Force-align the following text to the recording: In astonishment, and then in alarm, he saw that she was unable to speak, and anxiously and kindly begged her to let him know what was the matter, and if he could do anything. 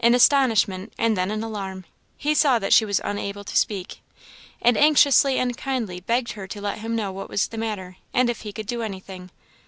In 0.00 0.16
astonishment, 0.16 0.92
and 0.98 1.16
then 1.16 1.30
in 1.30 1.44
alarm, 1.44 1.84
he 2.16 2.34
saw 2.34 2.58
that 2.58 2.72
she 2.72 2.84
was 2.84 3.00
unable 3.04 3.44
to 3.44 3.56
speak, 3.56 4.00
and 4.60 4.76
anxiously 4.76 5.38
and 5.38 5.56
kindly 5.56 6.00
begged 6.00 6.32
her 6.32 6.48
to 6.48 6.60
let 6.60 6.78
him 6.78 6.96
know 6.96 7.12
what 7.12 7.30
was 7.30 7.46
the 7.46 7.56
matter, 7.56 7.96
and 8.12 8.28
if 8.28 8.40
he 8.40 8.52
could 8.52 8.66
do 8.66 8.82
anything. 8.82 9.30